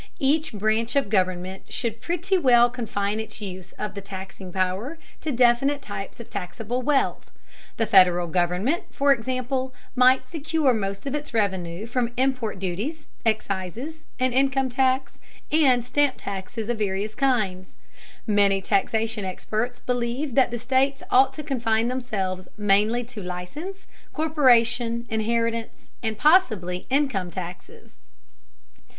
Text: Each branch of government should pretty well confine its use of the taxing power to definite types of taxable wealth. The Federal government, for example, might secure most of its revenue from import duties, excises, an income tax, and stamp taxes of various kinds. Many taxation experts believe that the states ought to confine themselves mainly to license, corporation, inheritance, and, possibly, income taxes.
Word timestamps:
Each 0.17 0.51
branch 0.51 0.95
of 0.95 1.11
government 1.11 1.71
should 1.71 2.01
pretty 2.01 2.35
well 2.35 2.71
confine 2.71 3.19
its 3.19 3.39
use 3.39 3.71
of 3.73 3.93
the 3.93 4.01
taxing 4.01 4.51
power 4.51 4.97
to 5.21 5.31
definite 5.31 5.83
types 5.83 6.19
of 6.19 6.27
taxable 6.27 6.81
wealth. 6.81 7.29
The 7.77 7.85
Federal 7.85 8.25
government, 8.25 8.81
for 8.89 9.13
example, 9.13 9.75
might 9.95 10.27
secure 10.27 10.73
most 10.73 11.05
of 11.05 11.13
its 11.13 11.35
revenue 11.35 11.85
from 11.85 12.13
import 12.17 12.57
duties, 12.57 13.05
excises, 13.27 14.07
an 14.19 14.33
income 14.33 14.69
tax, 14.71 15.19
and 15.51 15.85
stamp 15.85 16.15
taxes 16.17 16.67
of 16.67 16.79
various 16.79 17.13
kinds. 17.13 17.75
Many 18.25 18.59
taxation 18.59 19.23
experts 19.23 19.79
believe 19.81 20.33
that 20.33 20.49
the 20.49 20.57
states 20.57 21.03
ought 21.11 21.31
to 21.33 21.43
confine 21.43 21.89
themselves 21.89 22.47
mainly 22.57 23.03
to 23.03 23.21
license, 23.21 23.85
corporation, 24.13 25.05
inheritance, 25.09 25.91
and, 26.01 26.17
possibly, 26.17 26.87
income 26.89 27.29
taxes. 27.29 27.99